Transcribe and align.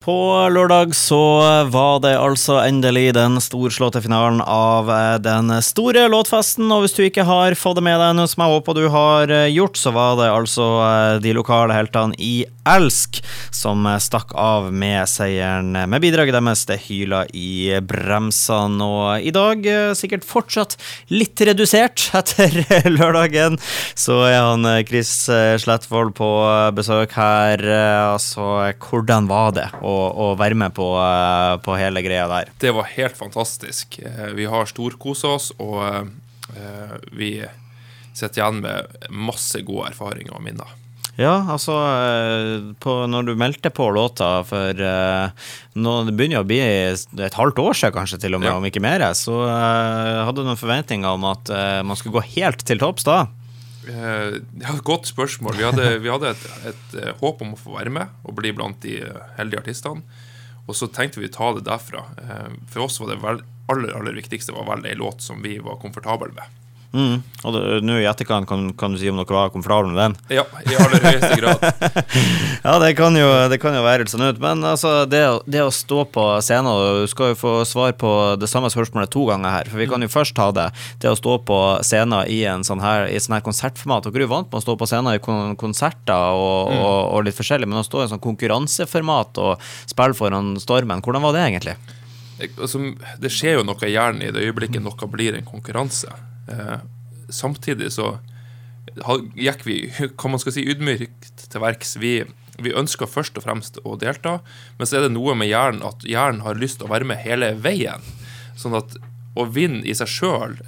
På 0.00 0.48
lørdag 0.48 0.94
så 0.96 1.18
var 1.68 1.98
det 2.00 2.14
altså 2.16 2.54
endelig 2.62 3.10
den 3.12 3.34
storslåtte 3.36 4.00
finalen 4.00 4.38
av 4.40 4.88
eh, 4.88 5.16
den 5.20 5.52
store 5.60 6.06
låtfesten. 6.08 6.70
Og 6.72 6.86
hvis 6.86 6.96
du 6.96 7.02
ikke 7.04 7.26
har 7.28 7.52
fått 7.52 7.76
det 7.76 7.84
med 7.84 8.00
deg 8.00 8.14
noe 8.16 8.30
som 8.32 8.40
jeg 8.40 8.54
håper 8.54 8.78
du 8.78 8.86
har 8.94 9.28
eh, 9.28 9.50
gjort, 9.52 9.76
så 9.76 9.92
var 9.92 10.16
det 10.16 10.30
altså 10.32 10.68
eh, 10.86 11.16
de 11.20 11.34
lokale 11.36 11.76
heltene 11.76 12.16
i 12.16 12.46
Elsk 12.70 13.18
som 13.52 13.84
stakk 14.00 14.32
av 14.38 14.70
med 14.72 15.08
seieren 15.10 15.74
med 15.74 16.00
bidraget 16.00 16.36
deres 16.36 16.64
Det 16.70 16.78
hyla 16.86 17.26
i 17.36 17.76
bremsene. 17.84 18.80
Og 18.80 19.28
i 19.28 19.34
dag 19.36 19.68
sikkert 19.98 20.24
fortsatt 20.24 20.78
litt 21.12 21.44
redusert 21.44 22.06
etter 22.22 22.62
lørdagen, 22.88 23.60
så 23.92 24.22
er 24.30 24.38
han 24.38 24.64
Chris 24.88 25.12
Slettvold 25.60 26.14
på 26.16 26.30
besøk 26.78 27.18
her. 27.20 27.68
Altså, 28.14 28.70
hvordan 28.86 29.28
var 29.28 29.56
det? 29.60 29.68
Å, 29.90 30.10
å 30.14 30.26
være 30.38 30.58
med 30.58 30.74
på, 30.76 30.86
eh, 31.02 31.54
på, 31.64 31.76
hele 31.80 32.02
greia 32.06 32.26
der. 32.30 32.50
Det 32.62 32.74
var 32.76 32.90
helt 32.94 33.18
fantastisk. 33.18 34.00
Eh, 34.02 34.30
vi 34.36 34.48
har 34.50 34.68
storkosa 34.70 35.34
oss, 35.36 35.50
og 35.62 35.82
eh, 36.54 36.98
vi 37.16 37.32
sitter 38.12 38.40
igjen 38.40 38.62
med 38.64 39.08
masse 39.10 39.62
gode 39.66 39.90
erfaringer 39.92 40.36
og 40.36 40.44
minner. 40.46 40.76
Ja, 41.20 41.34
altså 41.52 41.74
på, 42.80 42.92
Når 43.10 43.26
du 43.26 43.32
meldte 43.36 43.68
på 43.74 43.90
låta 43.92 44.28
for 44.46 44.78
nå, 44.80 45.94
Det 46.06 46.14
begynner 46.16 46.40
å 46.40 46.46
bli 46.48 46.60
et 46.62 47.36
halvt 47.36 47.60
år 47.60 47.76
siden, 47.76 47.92
kanskje, 47.98 48.20
til 48.22 48.38
og 48.38 48.40
med, 48.40 48.48
ja. 48.48 48.54
om 48.56 48.64
ikke 48.64 48.80
mer, 48.80 49.04
så 49.18 49.42
hadde 49.44 50.38
du 50.40 50.48
noen 50.48 50.60
forventninger 50.60 51.18
om 51.18 51.26
at 51.28 51.52
man 51.84 51.98
skulle 51.98 52.22
gå 52.22 52.38
helt 52.38 52.64
til 52.64 52.80
topps 52.80 53.04
da? 53.04 53.18
Eh, 53.88 54.40
ja, 54.60 54.74
Godt 54.84 55.08
spørsmål. 55.08 55.56
Vi 55.56 55.64
hadde, 55.64 55.86
vi 56.04 56.10
hadde 56.12 56.34
et, 56.34 56.44
et, 56.72 56.98
eh, 57.00 57.14
håp 57.20 57.40
om 57.44 57.54
å 57.54 57.60
få 57.60 57.78
være 57.78 57.92
med 57.94 58.12
og 58.24 58.36
bli 58.36 58.52
blant 58.56 58.80
de 58.84 58.98
eh, 59.06 59.22
heldige 59.38 59.62
artistene. 59.62 60.04
Og 60.68 60.76
så 60.76 60.90
tenkte 60.92 61.22
vi 61.22 61.30
å 61.30 61.34
ta 61.34 61.48
det 61.56 61.64
derfra. 61.66 62.04
For 62.70 62.84
oss 62.84 63.00
var 63.00 63.08
det 63.10 63.16
vel, 63.24 63.40
aller 63.72 63.94
aller 63.96 64.14
viktigste 64.14 64.54
var 64.54 64.68
vel 64.68 64.84
ei 64.86 64.94
låt 64.94 65.24
som 65.24 65.40
vi 65.42 65.56
var 65.58 65.80
komfortable 65.82 66.30
med. 66.36 66.60
Mm. 66.90 67.20
Og 67.46 67.56
nå 67.86 68.00
i 68.00 68.06
etterkant 68.10 68.48
kan, 68.50 68.64
kan, 68.74 68.92
du 68.92 68.98
si 68.98 69.08
om 69.08 69.20
dere 69.20 69.32
var 69.36 69.52
komfortable 69.54 69.92
med 69.92 70.00
den? 70.00 70.16
Ja, 70.40 70.42
i 70.66 70.74
aller 70.74 71.04
høyeste 71.04 71.36
grad. 71.38 71.62
ja, 72.66 72.72
det 72.82 72.90
kan, 72.98 73.14
jo, 73.16 73.28
det 73.52 73.60
kan 73.62 73.76
jo 73.76 73.84
være 73.84 74.08
sånn 74.10 74.26
ut. 74.26 74.40
Men 74.42 74.64
altså, 74.66 75.04
det, 75.08 75.22
det, 75.46 75.62
å 75.62 75.70
stå 75.74 76.02
på 76.10 76.24
scenen 76.44 77.04
Du 77.04 77.10
skal 77.10 77.32
jo 77.32 77.38
få 77.38 77.52
svar 77.68 77.94
på 77.98 78.10
det 78.40 78.50
samme 78.50 78.72
spørsmålet 78.72 79.12
to 79.14 79.22
ganger 79.28 79.54
her. 79.54 79.70
For 79.70 79.80
vi 79.80 79.88
kan 79.90 80.02
jo 80.02 80.10
først 80.10 80.34
ta 80.36 80.48
det. 80.56 80.66
Det 81.02 81.12
å 81.12 81.18
stå 81.18 81.38
på 81.46 81.60
scenen 81.86 82.26
i 82.26 82.42
en 82.50 82.66
sånn 82.66 82.82
her, 82.82 83.06
i 83.06 83.20
sånn 83.22 83.38
her 83.38 83.46
konsertformat. 83.46 84.10
Dere 84.10 84.24
er 84.24 84.26
jo 84.26 84.32
vant 84.34 84.50
med 84.50 84.58
å 84.58 84.64
stå 84.64 84.76
på 84.80 84.90
scenen 84.90 85.14
i 85.14 85.22
konserter 85.60 86.34
og, 86.34 86.74
mm. 86.74 86.82
og, 86.82 86.98
og, 87.04 87.22
litt 87.26 87.38
forskjellig, 87.38 87.70
men 87.70 87.80
å 87.80 87.86
stå 87.86 88.02
i 88.02 88.08
en 88.08 88.14
sånn 88.16 88.24
konkurranseformat 88.24 89.40
og 89.40 89.70
spille 89.90 90.18
foran 90.18 90.56
stormen, 90.60 91.04
hvordan 91.04 91.24
var 91.24 91.36
det 91.36 91.46
egentlig? 91.46 91.76
Altså, 92.50 92.80
det 93.20 93.30
skjer 93.32 93.60
jo 93.60 93.68
noe 93.68 93.86
i 93.86 93.92
hjernen 93.92 94.24
i 94.24 94.32
det 94.32 94.42
øyeblikket 94.48 94.82
noe 94.82 95.08
blir 95.12 95.36
en 95.36 95.46
konkurranse. 95.46 96.12
Eh, 96.50 96.80
samtidig 97.30 97.92
så 97.94 98.16
gikk 99.38 99.62
vi 99.66 99.76
hva 99.92 100.32
man 100.32 100.40
skal 100.42 100.56
si, 100.56 100.64
ydmykt 100.66 101.46
til 101.52 101.62
verks. 101.62 101.94
Vi, 102.02 102.14
vi 102.58 102.74
ønska 102.76 103.06
først 103.08 103.38
og 103.38 103.46
fremst 103.46 103.78
å 103.84 103.94
delta, 104.00 104.40
men 104.78 104.88
så 104.88 104.98
er 104.98 105.06
det 105.06 105.14
noe 105.14 105.36
med 105.38 105.50
hjernen 105.50 105.84
at 105.86 106.04
hjernen 106.08 106.42
har 106.46 106.58
lyst 106.58 106.80
til 106.80 106.88
å 106.88 106.94
være 106.94 107.08
med 107.08 107.22
hele 107.22 107.54
veien. 107.60 108.02
Sånn 108.58 108.76
at 108.78 108.98
å 109.38 109.46
vinne 109.46 109.84
i 109.86 109.94
seg 109.96 110.10
sjøl 110.10 110.58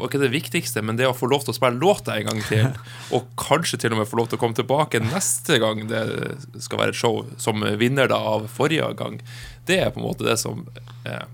var 0.00 0.08
ikke 0.08 0.22
det 0.22 0.32
viktigste, 0.32 0.82
men 0.86 0.98
det 0.98 1.08
å 1.08 1.16
få 1.16 1.28
lov 1.30 1.44
til 1.44 1.52
å 1.52 1.56
spille 1.56 1.80
låta 1.80 2.16
en 2.16 2.30
gang 2.30 2.42
til, 2.46 2.70
og 3.14 3.28
kanskje 3.40 3.80
til 3.82 3.94
og 3.94 4.00
med 4.00 4.10
få 4.10 4.20
lov 4.20 4.30
til 4.30 4.40
å 4.40 4.42
komme 4.42 4.58
tilbake 4.58 5.02
neste 5.02 5.60
gang 5.62 5.84
det 5.90 6.04
skal 6.62 6.82
være 6.82 6.94
et 6.94 7.00
show 7.00 7.22
som 7.40 7.64
vinner 7.80 8.10
da 8.10 8.20
av 8.34 8.48
forrige 8.52 8.90
gang, 8.98 9.20
det 9.68 9.80
er 9.84 9.92
på 9.92 10.02
en 10.02 10.08
måte 10.08 10.26
det 10.26 10.38
som 10.40 10.64
eh, 11.04 11.26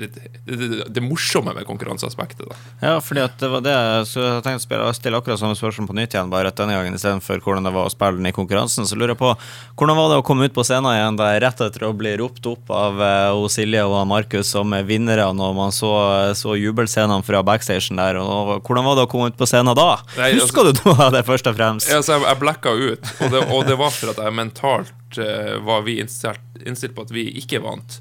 det, 0.00 0.08
det, 0.44 0.68
det, 0.88 1.02
morsomme 1.04 1.54
med 1.54 1.66
konkurranseaspektet. 1.68 2.46
Da. 2.48 2.56
Ja, 2.80 2.94
fordi 3.04 3.22
at 3.24 3.36
det 3.40 3.50
var 3.52 3.64
det 3.64 3.76
så 4.10 4.22
jeg 4.22 4.44
tenkte 4.44 4.62
å 4.62 4.64
spille, 4.64 4.88
stille 4.98 5.20
akkurat 5.20 5.40
samme 5.40 5.58
spørsmål 5.58 5.90
på 5.90 5.96
nytt 5.98 6.16
igjen, 6.16 6.32
bare 6.32 6.50
at 6.50 6.58
denne 6.58 6.76
gangen 6.76 6.96
istedenfor 6.96 7.42
hvordan 7.44 7.68
det 7.68 7.74
var 7.74 7.88
å 7.88 7.92
spille 7.92 8.18
den 8.18 8.30
i 8.30 8.34
konkurransen. 8.34 8.88
Så 8.88 8.98
lurer 8.98 9.14
jeg 9.14 9.20
på 9.20 9.32
hvordan 9.78 9.98
var 9.98 10.10
det 10.12 10.20
å 10.20 10.26
komme 10.26 10.48
ut 10.48 10.56
på 10.56 10.64
scenen 10.66 10.90
igjen 10.94 11.18
der 11.20 11.38
rett 11.44 11.62
etter 11.64 11.86
å 11.88 11.92
bli 11.96 12.14
ropt 12.20 12.48
opp 12.50 12.72
av 12.74 13.02
uh, 13.02 13.46
Silje 13.52 13.84
og 13.86 13.96
Markus 14.10 14.50
som 14.54 14.74
vinnere 14.86 15.26
når 15.34 15.54
man 15.56 15.74
så, 15.74 15.92
så 16.38 16.56
jubelscenene 16.58 17.24
fra 17.26 17.44
backstagen 17.46 18.00
der. 18.00 18.18
Og, 18.20 18.56
hvordan 18.64 18.88
var 18.88 18.98
det 18.98 19.06
å 19.06 19.10
komme 19.10 19.30
ut 19.32 19.38
på 19.38 19.48
scenen 19.48 19.76
da? 19.76 19.90
Nei, 20.18 20.34
Husker 20.38 20.70
altså, 20.70 20.84
du 20.84 20.90
noe 20.90 21.08
av 21.08 21.14
det, 21.14 21.24
først 21.28 21.48
og 21.50 21.56
fremst? 21.58 21.90
Ja, 21.90 22.00
altså, 22.00 22.16
jeg, 22.16 22.26
jeg 22.28 22.42
blacka 22.42 22.74
ut, 22.74 23.14
og 23.20 23.32
det, 23.34 23.46
og 23.48 23.64
det, 23.68 23.78
var 23.80 23.94
for 23.94 24.14
at 24.14 24.20
jeg 24.24 24.36
mentalt 24.36 25.20
uh, 25.20 25.56
var 25.64 25.86
vi 25.86 25.98
innstilt, 26.02 26.44
innstilt 26.64 26.96
på 26.96 27.06
at 27.06 27.14
vi 27.14 27.28
ikke 27.42 27.62
vant 27.64 28.00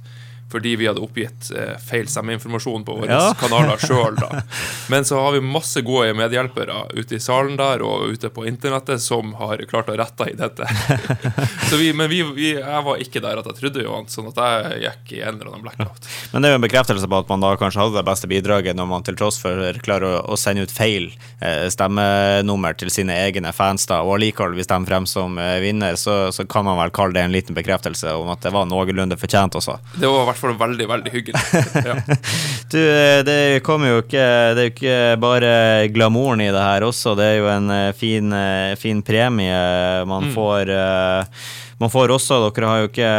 fordi 0.54 0.76
vi 0.78 0.88
hadde 0.88 1.02
oppgitt 1.02 1.50
eh, 1.58 1.74
feil 1.82 2.08
stemmeinformasjon 2.10 2.86
på 2.86 2.98
våre 3.02 3.10
ja. 3.10 3.34
kanaler 3.42 3.82
sjøl. 3.82 4.20
Men 4.94 5.06
så 5.06 5.20
har 5.20 5.34
vi 5.34 5.42
masse 5.42 5.82
gode 5.82 6.14
medhjelpere 6.18 6.86
ute 6.94 7.18
i 7.18 7.22
salen 7.24 7.58
der 7.58 7.82
og 7.86 8.14
ute 8.14 8.30
på 8.34 8.46
internettet 8.50 9.02
som 9.02 9.34
har 9.40 9.64
klart 9.70 9.90
å 9.90 9.98
rette 9.98 10.30
i 10.30 10.36
dette. 10.38 10.68
vi, 11.80 11.90
men 11.94 12.10
vi, 12.12 12.22
vi, 12.36 12.50
jeg 12.60 12.84
var 12.86 13.02
ikke 13.02 13.22
der 13.24 13.40
at 13.42 13.48
jeg 13.50 13.58
trodde 13.58 13.82
vi 13.82 13.90
vant, 13.90 14.12
sånn 14.12 14.30
at 14.30 14.40
jeg 14.44 14.82
gikk 14.84 15.14
i 15.18 15.22
en 15.24 15.40
eller 15.40 15.52
annen 15.52 15.66
blackout. 15.66 16.10
Men 16.34 16.44
det 16.44 16.50
er 16.50 16.56
jo 16.56 16.60
en 16.60 16.66
bekreftelse 16.68 17.10
på 17.10 17.22
at 17.24 17.32
man 17.32 17.44
da 17.44 17.54
kanskje 17.60 17.82
hadde 17.82 17.98
det 17.98 18.06
beste 18.08 18.30
bidraget 18.30 18.78
når 18.78 18.90
man 18.92 19.06
til 19.08 19.18
tross 19.20 19.40
for 19.42 19.80
klarer 19.84 20.20
å, 20.20 20.22
å 20.34 20.40
sende 20.40 20.68
ut 20.68 20.74
feil 20.74 21.10
eh, 21.42 21.66
stemmenummer 21.74 22.78
til 22.78 22.92
sine 22.94 23.16
egne 23.26 23.54
fans, 23.56 23.88
da, 23.90 24.02
og 24.06 24.18
allikevel 24.18 24.58
hvis 24.58 24.70
de 24.70 24.80
frem 24.90 25.08
som 25.10 25.40
eh, 25.42 25.58
vinner, 25.64 25.98
så, 26.00 26.28
så, 26.36 26.46
kan 26.50 26.68
man 26.68 26.78
vel 26.82 26.94
kalle 26.94 27.18
det 27.18 27.26
en 27.26 27.34
liten 27.34 27.58
bekreftelse 27.58 28.14
om 28.20 28.30
at 28.34 28.44
det 28.46 28.54
var 28.54 28.68
noenlunde 28.70 29.18
fortjent 29.20 29.58
også. 29.60 29.80
Det 29.98 30.10
var 30.10 30.24
i 30.24 30.30
hvert 30.44 30.60
fall 30.60 30.70
veldig, 30.70 30.88
veldig 30.92 31.14
hyggelig. 31.14 31.44
Ja. 31.84 31.96
du, 32.72 32.80
det 33.28 33.64
kommer 33.66 33.90
jo 33.90 34.04
ikke 34.04 34.24
Det 34.56 34.62
er 34.62 34.68
jo 34.68 34.72
ikke 34.72 35.00
bare 35.20 35.52
glamouren 35.94 36.44
i 36.44 36.52
det 36.54 36.62
her 36.64 36.86
også, 36.88 37.16
det 37.20 37.26
er 37.28 37.36
jo 37.42 37.50
en 37.52 37.74
eh, 37.74 37.90
fin, 37.98 38.32
eh, 38.36 38.78
fin 38.80 39.02
premie 39.04 39.58
man 40.08 40.30
mm. 40.30 40.34
får. 40.36 40.74
Man 41.82 41.92
får 41.92 42.14
også 42.16 42.38
Dere 42.46 42.70
har 42.70 42.82
jo 42.84 42.90
ikke 42.90 43.12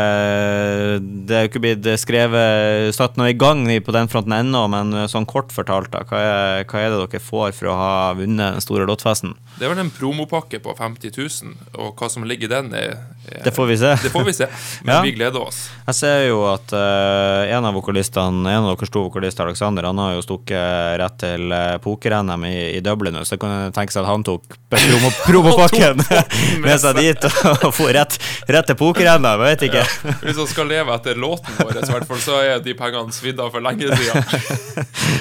Det 1.29 1.37
er 1.37 1.45
jo 1.45 1.51
ikke 1.51 1.63
blitt 1.65 1.89
skrevet 2.01 2.95
satt 2.97 3.19
noe 3.21 3.33
i 3.33 3.37
gang 3.37 3.67
på 3.84 3.95
den 3.95 4.09
fronten 4.11 4.37
ennå, 4.37 4.63
men 4.73 4.95
sånn 5.11 5.27
kort 5.29 5.53
fortalt, 5.53 5.91
da, 5.93 6.05
hva 6.09 6.21
er, 6.21 6.65
hva 6.71 6.81
er, 6.81 6.93
det 6.93 7.03
dere 7.03 7.23
får 7.23 7.53
for 7.59 7.73
å 7.73 7.77
ha 7.79 7.95
vunnet 8.17 8.57
den 8.57 8.65
store 8.65 8.87
lottfesten? 8.89 9.34
Det 9.59 9.67
er 9.67 9.75
vel 9.75 9.83
en 9.84 9.93
promopakke 9.93 10.63
på 10.65 10.77
50 10.79 11.13
000, 11.17 11.57
og 11.77 11.99
hva 11.99 12.09
som 12.13 12.25
ligger 12.29 12.49
i 12.49 12.55
den, 12.55 12.73
er, 12.79 12.97
Det 13.45 13.51
får 13.51 13.67
vi 13.67 13.79
se. 13.79 13.97
Det 14.03 14.11
får 14.11 14.25
vi 14.25 14.33
se, 14.33 14.47
men 14.83 14.95
ja. 14.95 15.01
vi 15.03 15.12
gleder 15.12 15.41
oss. 15.41 15.71
Jeg 15.87 15.97
ser 15.97 16.19
jo 16.29 16.43
at 16.51 16.73
uh, 16.77 17.49
en 17.49 17.65
av 17.65 17.75
vokalistene, 17.77 18.45
en 18.51 18.67
av 18.67 18.75
deres 18.75 18.93
to 18.93 19.05
vokalister, 19.07 19.49
Alexander, 19.49 19.87
han 19.89 20.01
har 20.01 20.15
jo 20.17 20.25
stukket 20.25 20.99
rett 21.01 21.17
til 21.21 21.53
uh, 21.53 21.77
poker-NM 21.84 22.45
i, 22.49 22.57
i, 22.77 22.83
Dublin, 22.84 23.17
så 23.25 23.37
jeg 23.37 23.43
kan 23.45 23.73
tenke 23.75 23.95
seg 23.95 24.05
at 24.05 24.11
han 24.11 24.25
tok 24.27 24.59
promo, 24.75 25.13
promopakken 25.29 26.03
med 26.65 26.77
seg 26.83 27.01
dit 27.01 27.29
og 27.29 27.71
få 27.75 27.89
rett 27.97 28.19
rett 28.49 28.69
til 28.69 28.79
pokerrenna, 28.79 29.34
jeg 29.34 29.43
vet 29.45 29.67
ikke. 29.71 29.84
Ja. 29.84 30.17
Hvis 30.25 30.41
han 30.43 30.51
skal 30.51 30.69
leve 30.73 30.97
etter 30.97 31.21
låten 31.21 31.57
vår, 31.61 31.81
hvert 31.81 32.09
fall, 32.11 32.23
så 32.25 32.41
er 32.43 32.61
de 32.65 32.77
pengene 32.77 33.15
svidd 33.15 33.41
av 33.41 33.53
for 33.55 33.65
lenge 33.65 33.89
siden. 33.89 34.25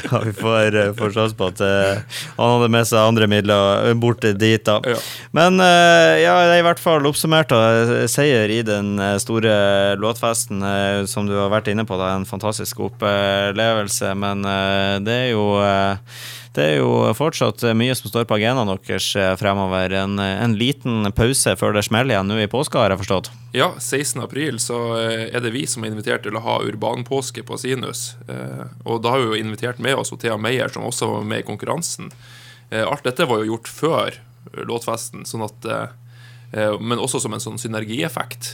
ja, 0.10 0.24
vi 0.28 0.36
får, 0.42 0.80
uh, 0.80 0.92
får 1.00 1.16
sjanse 1.16 1.40
på 1.40 1.52
at 1.54 1.64
han 1.64 2.56
hadde 2.58 2.72
med 2.74 2.88
seg 2.90 3.00
andre 3.00 3.30
midler 3.32 3.90
eh, 3.90 3.96
bort 3.98 4.24
dit, 4.24 4.64
da. 4.68 4.80
Ja. 4.88 5.00
Men 5.36 5.60
ja, 5.60 6.34
det 6.48 6.58
er 6.58 6.62
i 6.62 6.66
hvert 6.66 6.82
fall 6.82 7.06
oppsummert 7.08 7.52
uh, 7.56 7.93
seier 8.12 8.52
i 8.52 8.62
den 8.66 8.96
store 9.22 9.54
låtfesten, 10.00 10.64
som 11.10 11.28
du 11.28 11.36
har 11.38 11.52
vært 11.54 11.72
inne 11.72 11.86
på. 11.88 11.98
Det 12.00 12.08
er 12.08 12.22
en 12.22 12.30
fantastisk 12.30 12.84
opplevelse, 12.88 14.14
men 14.20 14.46
det 15.06 15.18
er 15.18 15.30
jo 15.34 15.46
det 16.54 16.62
er 16.62 16.76
jo 16.84 16.90
fortsatt 17.18 17.64
mye 17.74 17.96
som 17.98 18.12
står 18.12 18.28
på 18.30 18.36
agendaen 18.38 18.70
deres 18.70 19.08
eh, 19.18 19.32
fremover. 19.40 19.94
En, 19.98 20.20
en, 20.22 20.54
liten 20.58 21.10
pause 21.18 21.56
før 21.58 21.74
det 21.74 21.86
smeller 21.88 22.14
igjen 22.14 22.30
nå 22.30 22.38
i 22.44 22.50
påska, 22.50 22.78
har 22.78 22.94
jeg 22.94 23.02
forstått? 23.02 23.32
Ja, 23.58 23.72
16. 23.80 24.22
april 24.22 24.60
så 24.62 24.78
eh, 25.00 25.24
er 25.34 25.42
det 25.42 25.54
vi 25.56 25.66
som 25.70 25.82
er 25.82 25.94
invitert 25.94 26.26
til 26.28 26.38
å 26.38 26.44
ha 26.46 26.60
urbanpåske 26.62 27.42
på 27.48 27.58
Sinus. 27.58 28.12
Eh, 28.30 28.68
og 28.86 29.02
da 29.02 29.16
har 29.16 29.24
vi 29.24 29.32
jo 29.32 29.42
invitert 29.42 29.82
med 29.82 29.98
oss 29.98 30.14
Thea 30.14 30.38
Meyer, 30.38 30.70
som 30.70 30.86
også 30.86 31.10
var 31.16 31.26
med 31.26 31.42
i 31.42 31.48
konkurransen. 31.48 32.14
Alt 32.74 33.04
dette 33.06 33.26
var 33.30 33.42
jo 33.42 33.52
gjort 33.52 33.68
før 33.70 34.16
låtfesten, 34.66 35.28
sånn 35.30 35.44
at 35.46 35.66
men 36.54 37.00
også 37.02 37.18
som 37.24 37.34
en 37.34 37.42
sånn 37.42 37.58
synergieffekt. 37.58 38.52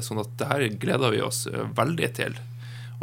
Sånn 0.00 0.22
at 0.22 0.30
det 0.40 0.46
her 0.48 0.62
gleder 0.80 1.12
vi 1.12 1.20
oss 1.20 1.42
veldig 1.76 2.08
til. 2.16 2.38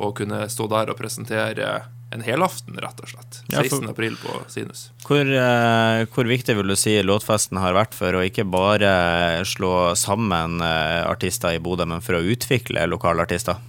Å 0.01 0.09
kunne 0.17 0.47
stå 0.49 0.65
der 0.71 0.89
og 0.89 0.97
presentere 0.97 1.69
en 2.09 2.23
helaften, 2.25 2.77
rett 2.81 3.01
og 3.03 3.11
slett. 3.11 3.41
16. 3.51 3.83
Ja, 3.83 3.91
april 3.91 4.15
på 4.17 4.39
Sinus. 4.49 4.87
Hvor, 5.05 5.21
eh, 5.21 6.05
hvor, 6.09 6.29
viktig 6.29 6.55
vil 6.57 6.71
du 6.73 6.75
si 6.79 6.95
låtfesten 7.05 7.59
har 7.61 7.77
vært 7.77 7.93
for 7.97 8.17
å 8.17 8.23
ikke 8.25 8.47
bare 8.49 9.45
slå 9.45 9.93
sammen 9.99 10.57
eh, 10.65 11.05
artister 11.05 11.53
i 11.53 11.61
Bodø, 11.61 11.85
men 11.89 12.01
for 12.05 12.17
å 12.17 12.23
utvikle 12.33 12.87
lokale 12.89 13.27
artister? 13.27 13.61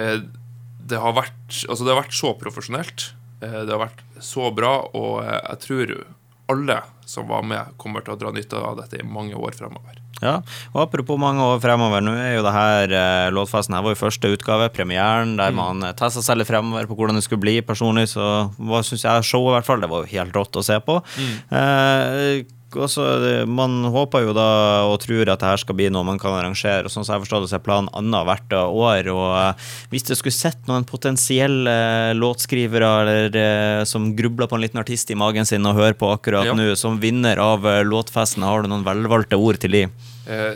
Eh, 0.00 0.22
det, 0.80 1.00
har 1.02 1.16
vært, 1.18 1.44
altså 1.68 1.84
det 1.84 1.92
har 1.92 2.02
vært 2.04 2.16
så 2.16 2.32
profesjonelt. 2.40 3.10
Eh, 3.42 3.60
det 3.68 3.74
har 3.74 3.84
vært 3.84 4.04
så 4.24 4.48
bra, 4.54 4.78
og 4.96 5.20
eh, 5.26 5.36
jeg 5.36 5.64
tror 5.66 5.94
alle 6.52 6.80
som 7.08 7.28
var 7.28 7.44
med, 7.46 7.72
kommer 7.80 8.04
til 8.04 8.14
å 8.14 8.20
dra 8.20 8.32
nytte 8.34 8.58
av 8.60 8.76
dette 8.80 9.00
i 9.00 9.06
mange 9.06 9.36
år 9.36 9.56
fremover. 9.56 9.96
Ja, 10.18 10.40
og 10.72 10.80
apropos 10.82 11.18
mange 11.20 11.44
år 11.46 11.60
fremover, 11.62 12.02
nå 12.02 12.12
er 12.18 12.34
jo 12.34 12.44
det 12.44 12.52
her 12.52 12.94
eh, 13.00 13.28
låtfesten 13.32 13.76
her 13.76 13.84
var 13.86 13.94
jo 13.94 14.00
første 14.00 14.32
utgave, 14.34 14.66
premieren, 14.74 15.36
der 15.38 15.54
man 15.54 15.80
mm. 15.84 15.94
testa 16.00 16.24
seg 16.24 16.40
litt 16.40 16.50
fremover 16.50 16.88
på 16.90 16.98
hvordan 16.98 17.20
det 17.20 17.24
skulle 17.24 17.44
bli 17.44 17.56
personlig, 17.64 18.08
så 18.12 18.48
hva 18.58 18.82
syns 18.84 19.06
jeg 19.06 19.28
showet 19.28 19.52
i 19.52 19.56
hvert 19.56 19.68
fall, 19.68 19.84
det 19.84 19.90
var 19.92 20.04
jo 20.04 20.12
helt 20.16 20.36
rått 20.36 20.58
å 20.58 20.66
se 20.66 20.80
på. 20.84 20.98
Mm. 21.16 21.34
Eh, 21.60 22.57
også, 22.76 23.04
man 23.48 23.80
håper 23.88 24.26
jo 24.26 24.34
da 24.36 24.48
og 24.88 24.98
tror 25.00 25.30
at 25.32 25.40
det 25.40 25.48
her 25.48 25.60
skal 25.62 25.76
bli 25.78 25.86
noe 25.92 26.04
man 26.04 26.18
kan 26.20 26.34
arrangere. 26.36 26.84
og 26.84 26.92
Sånn 26.92 27.06
som 27.06 27.14
jeg 27.14 27.24
forstår 27.24 27.44
det, 27.44 27.50
så 27.52 27.56
er 27.58 27.64
planen 27.64 27.88
annethvert 27.96 28.52
år. 28.58 29.08
og 29.12 29.28
uh, 29.32 29.70
Hvis 29.92 30.04
du 30.08 30.12
skulle 30.18 30.36
sett 30.36 30.60
noen 30.68 30.84
potensielle 30.88 31.72
uh, 31.72 32.16
låtskrivere 32.18 32.90
eller 33.00 33.84
som 33.88 34.10
grubler 34.16 34.50
på 34.50 34.58
en 34.58 34.64
liten 34.64 34.80
artist 34.80 35.10
i 35.10 35.16
magen 35.18 35.48
sin 35.48 35.66
og 35.68 35.78
hører 35.78 35.96
på 35.96 36.10
akkurat 36.12 36.50
ja. 36.50 36.56
nå, 36.56 36.74
som 36.76 37.00
vinner 37.00 37.40
av 37.40 37.64
låtfesten, 37.88 38.44
har 38.44 38.62
du 38.62 38.72
noen 38.72 38.86
velvalgte 38.86 39.38
ord 39.40 39.60
til 39.62 39.76
de? 39.76 39.86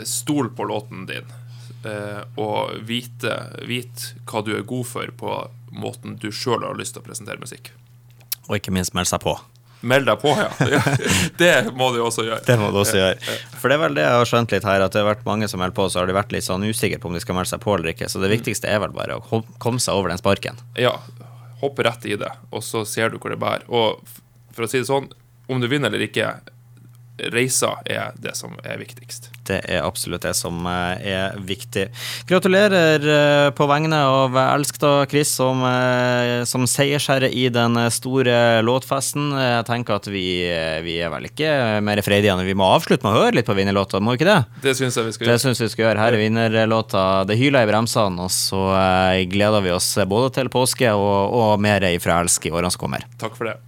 stol 0.04 0.50
på 0.52 0.66
låten 0.68 1.06
din, 1.08 1.30
og 2.36 2.74
vite, 2.84 3.32
vite 3.64 4.18
hva 4.28 4.42
du 4.44 4.50
er 4.52 4.66
god 4.68 4.84
for 4.84 5.14
på 5.16 5.38
måten 5.72 6.18
du 6.20 6.28
sjøl 6.28 6.66
har 6.66 6.76
lyst 6.76 6.96
til 6.96 7.00
å 7.00 7.06
presentere 7.06 7.40
musikk. 7.40 7.72
Og 8.50 8.58
ikke 8.58 8.74
minst 8.74 8.92
melde 8.92 9.14
seg 9.14 9.24
på. 9.24 9.38
Meld 9.82 10.06
deg 10.06 10.20
på, 10.22 10.30
ja. 10.38 10.50
Det 11.42 11.52
må 11.74 11.88
du 11.94 11.98
også 12.04 12.24
gjøre. 12.26 12.42
Det 12.46 12.54
må 12.60 12.70
du 12.70 12.78
også 12.82 12.98
gjøre. 13.00 13.36
For 13.58 13.70
det 13.70 13.76
er 13.76 13.82
vel 13.82 13.96
det 13.98 14.04
jeg 14.06 14.20
har 14.20 14.30
skjønt 14.30 14.54
litt 14.54 14.66
her, 14.68 14.84
at 14.84 14.94
det 14.94 15.02
har 15.02 15.08
vært 15.08 15.24
mange 15.26 15.48
som 15.50 15.62
melder 15.62 15.74
på, 15.74 15.88
så 15.90 16.00
har 16.02 16.10
de 16.10 16.14
vært 16.16 16.34
litt 16.34 16.46
sånn 16.46 16.62
usikre 16.66 17.00
på 17.02 17.10
om 17.10 17.18
de 17.18 17.22
skal 17.24 17.38
melde 17.38 17.50
seg 17.50 17.62
på 17.64 17.74
eller 17.74 17.90
ikke. 17.94 18.10
Så 18.12 18.22
det 18.22 18.30
viktigste 18.30 18.70
er 18.70 18.78
vel 18.84 18.94
bare 18.94 19.18
å 19.18 19.42
komme 19.62 19.82
seg 19.82 19.98
over 19.98 20.12
den 20.12 20.22
sparken. 20.22 20.60
Ja. 20.78 20.94
Hoppe 21.62 21.86
rett 21.86 22.06
i 22.10 22.16
det, 22.18 22.30
og 22.50 22.62
så 22.66 22.84
ser 22.88 23.10
du 23.10 23.18
hvor 23.18 23.34
det 23.34 23.40
bærer. 23.42 23.66
Og 23.70 24.00
for 24.54 24.66
å 24.66 24.70
si 24.70 24.82
det 24.82 24.88
sånn, 24.90 25.10
om 25.50 25.62
du 25.62 25.68
vinner 25.70 25.90
eller 25.90 26.06
ikke, 26.06 26.30
reisa 27.30 27.76
er 27.86 28.16
det 28.18 28.34
som 28.38 28.54
er 28.64 28.80
viktigst. 28.80 29.30
Det 29.46 29.58
er 29.70 29.82
absolutt 29.82 30.22
det 30.26 30.34
som 30.38 30.66
eh, 30.70 31.06
er 31.12 31.38
viktig. 31.46 31.88
Gratulerer 32.28 33.06
eh, 33.14 33.48
på 33.56 33.66
vegne 33.70 33.98
av 34.06 34.36
Elskda 34.38 34.92
Chris 35.10 35.32
som, 35.38 35.62
eh, 35.66 36.42
som 36.48 36.66
seiersherre 36.70 37.30
i 37.30 37.48
den 37.52 37.78
store 37.94 38.62
låtfesten. 38.66 39.32
Jeg 39.38 39.66
tenker 39.68 39.98
at 39.98 40.08
vi, 40.10 40.26
vi 40.86 40.98
er 41.02 41.12
vel 41.14 41.26
ikke 41.30 41.50
mer 41.84 42.02
freidige 42.04 42.34
enn 42.34 42.46
vi 42.46 42.56
må 42.58 42.70
avslutte 42.76 43.06
med 43.06 43.16
å 43.16 43.24
høre 43.24 43.38
litt 43.40 43.50
på 43.50 43.56
vinnerlåta, 43.58 44.00
må 44.02 44.14
vi 44.14 44.22
ikke 44.22 44.30
det? 44.30 44.38
Det 44.68 44.76
syns 44.78 44.98
jeg 44.98 45.08
vi 45.08 45.16
skal 45.16 45.26
gjøre. 45.26 45.34
Det 45.34 45.46
synes 45.46 45.64
vi 45.64 45.70
skal 45.72 45.86
gjøre. 45.86 46.04
Her 46.04 46.16
er 46.16 46.22
vinnerlåta 46.22 47.02
'Det 47.26 47.38
hyler 47.38 47.66
i 47.66 47.70
bremsene', 47.70 48.22
og 48.22 48.30
så 48.30 48.62
gleder 49.30 49.62
vi 49.62 49.74
oss 49.74 49.94
både 50.06 50.32
til 50.38 50.52
påske 50.52 50.94
og, 50.94 51.34
og 51.34 51.60
mer 51.60 51.82
ifra 51.92 52.20
Elsk 52.22 52.46
i 52.46 52.54
årene 52.54 52.70
som 52.70 52.86
kommer. 52.86 53.06
Takk 53.18 53.36
for 53.36 53.50
det. 53.50 53.58